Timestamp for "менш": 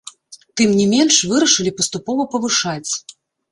0.93-1.19